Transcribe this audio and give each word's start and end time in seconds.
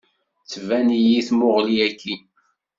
Tban-iyi 0.51 1.21
tmuɣli 1.27 1.77
akkin. 1.87 2.21